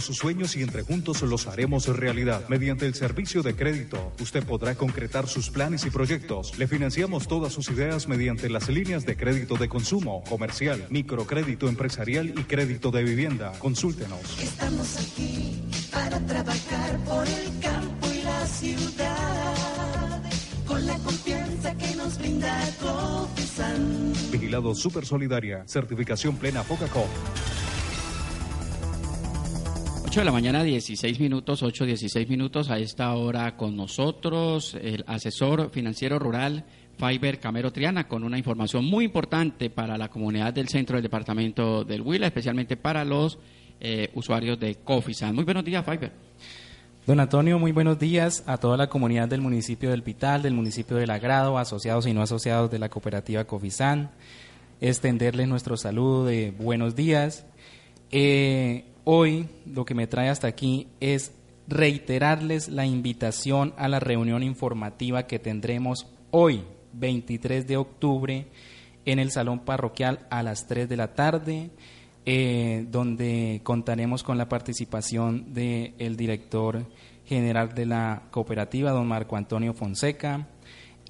[0.00, 2.48] Sus sueños y entre juntos los haremos realidad.
[2.48, 6.58] Mediante el servicio de crédito, usted podrá concretar sus planes y proyectos.
[6.58, 12.28] Le financiamos todas sus ideas mediante las líneas de crédito de consumo, comercial, microcrédito empresarial
[12.28, 13.52] y crédito de vivienda.
[13.58, 14.20] Consúltenos.
[14.42, 15.62] Estamos aquí
[15.92, 20.22] para trabajar por el campo y la ciudad
[20.66, 24.12] con la confianza que nos brinda Cofisan.
[24.30, 27.08] Vigilado Super Solidaria, certificación plena Focacop.
[30.14, 32.70] 8 de la mañana, 16 minutos, 8, 16 minutos.
[32.70, 36.64] A esta hora con nosotros el asesor financiero rural
[36.96, 41.82] Fiber Camero Triana con una información muy importante para la comunidad del centro del departamento
[41.82, 43.40] del Huila, especialmente para los
[43.80, 45.34] eh, usuarios de Cofisan.
[45.34, 46.12] Muy buenos días, Fiber.
[47.08, 50.96] Don Antonio, muy buenos días a toda la comunidad del municipio del Pital, del municipio
[50.96, 54.12] del Agrado, asociados y no asociados de la cooperativa Cofisan.
[54.80, 57.46] Extenderles nuestro saludo de buenos días.
[58.12, 61.32] Eh, hoy lo que me trae hasta aquí es
[61.68, 68.46] reiterarles la invitación a la reunión informativa que tendremos hoy, 23 de octubre,
[69.04, 71.70] en el Salón Parroquial a las 3 de la tarde.
[72.26, 76.86] Eh, donde contaremos con la participación del director
[77.26, 80.48] general de la cooperativa, don Marco Antonio Fonseca.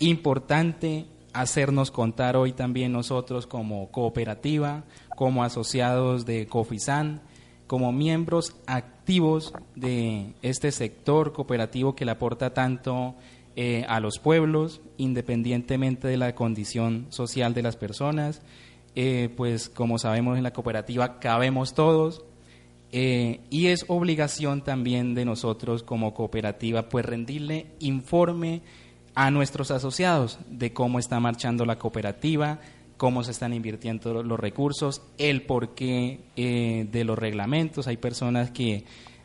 [0.01, 4.83] Importante hacernos contar hoy también nosotros como cooperativa,
[5.17, 7.21] como asociados de COFISAN,
[7.67, 13.15] como miembros activos de este sector cooperativo que le aporta tanto
[13.57, 18.43] eh, a los pueblos, independientemente de la condición social de las personas.
[18.97, 22.25] Eh, pues como sabemos en la cooperativa cabemos todos.
[22.93, 28.63] Eh, y es obligación también de nosotros como cooperativa pues rendirle informe
[29.17, 32.61] a nuestros asociados de cómo está marchando la cooperativa,
[32.97, 37.87] cómo se están invirtiendo los recursos, el porqué eh, de los reglamentos.
[37.87, 38.85] Hay personas que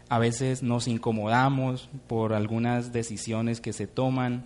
[0.09, 4.45] a veces nos incomodamos por algunas decisiones que se toman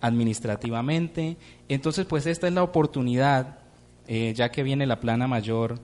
[0.00, 1.36] administrativamente.
[1.68, 3.58] Entonces, pues esta es la oportunidad
[4.06, 5.80] eh, ya que viene la plana mayor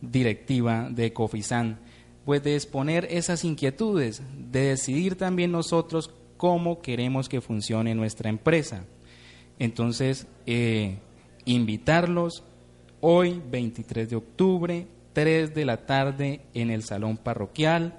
[0.00, 1.78] directiva de COFISAN,
[2.24, 8.84] pues de exponer esas inquietudes, de decidir también nosotros cómo queremos que funcione nuestra empresa.
[9.58, 10.98] Entonces, eh,
[11.44, 12.44] invitarlos
[13.00, 17.98] hoy, 23 de octubre, 3 de la tarde en el salón parroquial.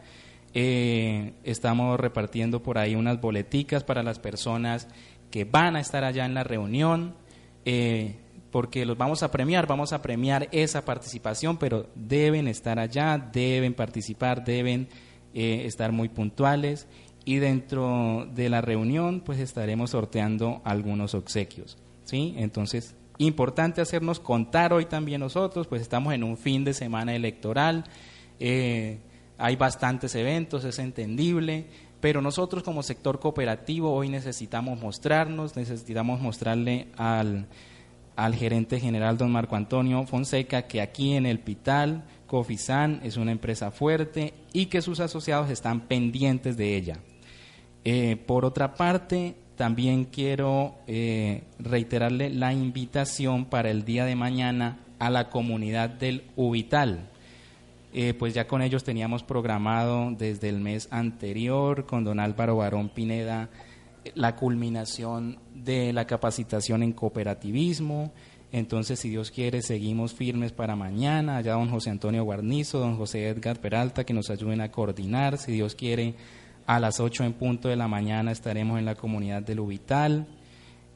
[0.54, 4.88] Eh, estamos repartiendo por ahí unas boleticas para las personas
[5.30, 7.16] que van a estar allá en la reunión
[8.52, 13.74] porque los vamos a premiar, vamos a premiar esa participación, pero deben estar allá, deben
[13.74, 14.90] participar, deben
[15.34, 16.88] eh, estar muy puntuales
[17.24, 22.34] y dentro de la reunión pues estaremos sorteando algunos obsequios, ¿sí?
[22.38, 22.96] Entonces,
[23.26, 27.86] importante hacernos contar hoy también nosotros, pues estamos en un fin de semana electoral,
[28.40, 29.00] eh,
[29.38, 31.66] hay bastantes eventos, es entendible,
[32.00, 37.48] pero nosotros como sector cooperativo hoy necesitamos mostrarnos, necesitamos mostrarle al
[38.16, 43.32] al gerente general don Marco Antonio Fonseca que aquí en el Pital Cofisan es una
[43.32, 47.00] empresa fuerte y que sus asociados están pendientes de ella.
[47.84, 54.80] Eh, por otra parte, también quiero eh, reiterarle la invitación para el día de mañana
[54.98, 57.12] a la comunidad del Ubital.
[57.94, 62.90] Eh, pues ya con ellos teníamos programado desde el mes anterior con don Álvaro Barón
[62.90, 63.50] Pineda
[64.16, 68.12] la culminación de la capacitación en cooperativismo.
[68.52, 71.38] Entonces, si Dios quiere, seguimos firmes para mañana.
[71.38, 75.38] Allá don José Antonio Guarnizo, don José Edgar Peralta, que nos ayuden a coordinar.
[75.38, 76.16] Si Dios quiere,
[76.66, 80.28] a las 8 en punto de la mañana estaremos en la comunidad del Ubital,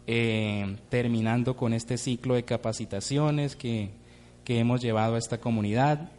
[0.08, 3.92] eh, terminando con este ciclo de capacitaciones que,
[4.44, 6.12] que hemos llevado a esta comunidad.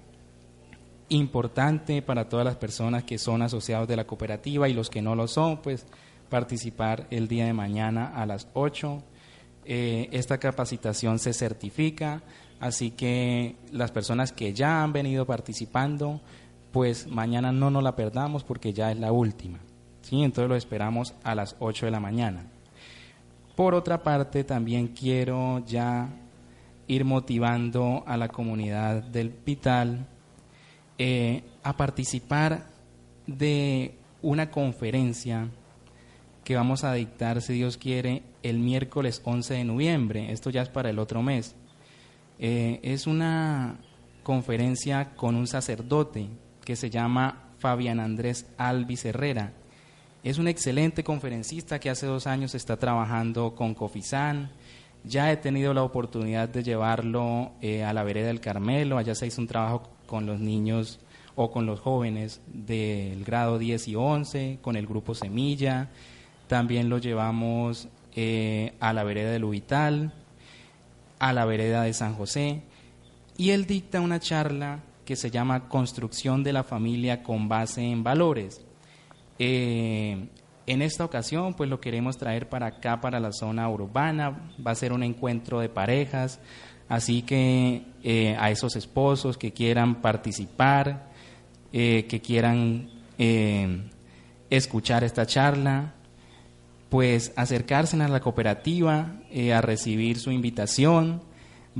[1.08, 5.14] Importante para todas las personas que son asociados de la cooperativa y los que no
[5.14, 5.86] lo son, pues
[6.28, 9.02] participar el día de mañana a las 8.
[9.64, 12.22] Eh, esta capacitación se certifica,
[12.60, 16.20] así que las personas que ya han venido participando,
[16.76, 19.60] pues mañana no nos la perdamos porque ya es la última.
[20.02, 20.22] ¿sí?
[20.22, 22.44] Entonces lo esperamos a las 8 de la mañana.
[23.54, 26.10] Por otra parte, también quiero ya
[26.86, 30.06] ir motivando a la comunidad del Pital
[30.98, 32.66] eh, a participar
[33.26, 35.48] de una conferencia
[36.44, 40.30] que vamos a dictar, si Dios quiere, el miércoles 11 de noviembre.
[40.30, 41.56] Esto ya es para el otro mes.
[42.38, 43.78] Eh, es una
[44.22, 46.28] conferencia con un sacerdote
[46.66, 49.52] que se llama Fabián Andrés Alvis Herrera.
[50.24, 54.50] Es un excelente conferencista que hace dos años está trabajando con Cofisán.
[55.04, 58.98] Ya he tenido la oportunidad de llevarlo eh, a la vereda del Carmelo.
[58.98, 60.98] Allá se hizo un trabajo con los niños
[61.36, 65.88] o con los jóvenes del grado 10 y 11, con el grupo Semilla.
[66.48, 67.86] También lo llevamos
[68.16, 70.12] eh, a la vereda de Lubital,
[71.20, 72.62] a la vereda de San José.
[73.36, 78.02] Y él dicta una charla que se llama Construcción de la familia con base en
[78.02, 78.60] valores.
[79.38, 80.28] Eh,
[80.66, 84.50] en esta ocasión, pues lo queremos traer para acá, para la zona urbana.
[84.64, 86.40] Va a ser un encuentro de parejas.
[86.88, 91.10] Así que eh, a esos esposos que quieran participar,
[91.72, 92.90] eh, que quieran
[94.50, 95.94] escuchar esta charla,
[96.90, 99.20] pues acercarse a la cooperativa
[99.54, 101.22] a recibir su invitación.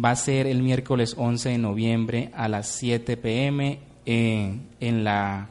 [0.03, 5.49] Va a ser el miércoles 11 de noviembre a las 7 pm en la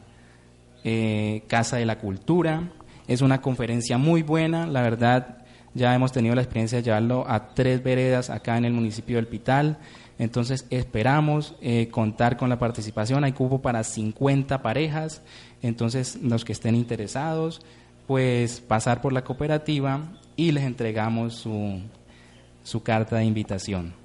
[1.47, 2.71] Casa de la Cultura.
[3.07, 5.45] Es una conferencia muy buena, la verdad
[5.75, 9.27] ya hemos tenido la experiencia de llevarlo a tres veredas acá en el municipio del
[9.27, 9.77] Pital,
[10.17, 15.21] entonces esperamos eh, contar con la participación, hay cupo para 50 parejas,
[15.61, 17.61] entonces los que estén interesados,
[18.07, 20.01] pues pasar por la cooperativa
[20.37, 21.81] y les entregamos su,
[22.63, 24.04] su carta de invitación.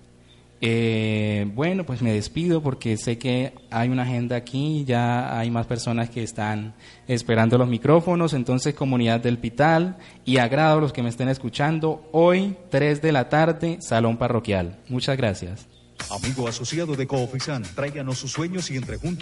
[0.63, 5.67] Eh, bueno, pues me despido porque sé que hay una agenda aquí, ya hay más
[5.67, 6.75] personas que están
[7.09, 9.97] esperando los micrófonos, entonces comunidad del Pital
[10.27, 14.79] y agrado a los que me estén escuchando, hoy 3 de la tarde, Salón Parroquial.
[14.89, 15.67] Muchas gracias.
[16.09, 19.19] Amigo asociado de Coofisán, tráiganos sus sueños y entre juntos